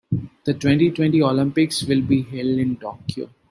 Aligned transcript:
The 0.45 0.55
twenty-twenty 0.55 1.21
Olympics 1.21 1.83
will 1.83 2.01
be 2.01 2.23
held 2.23 2.57
in 2.57 2.75
Tokyo. 2.77 3.29